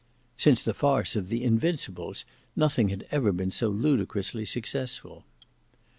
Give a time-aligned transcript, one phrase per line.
[0.35, 5.25] Since the farce of the "Invincibles" nothing had ever been so ludicrously successful.